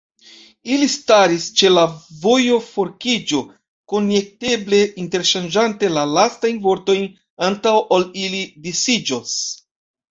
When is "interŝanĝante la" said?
5.05-6.09